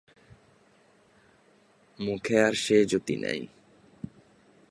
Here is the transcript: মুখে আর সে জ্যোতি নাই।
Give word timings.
মুখে 1.99 2.37
আর 2.43 2.53
সে 2.53 2.77
জ্যোতি 2.85 3.15
নাই। 3.17 3.41